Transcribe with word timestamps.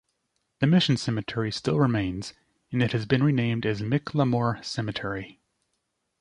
The 0.61 0.65
mission 0.65 0.97
cemetery 0.97 1.51
still 1.51 1.77
remains, 1.77 2.33
and 2.71 2.81
it 2.81 2.91
has 2.91 3.05
been 3.05 3.21
renamed 3.23 3.67
as 3.67 3.83
McLemore 3.83 4.65
Cemetery. 4.65 5.39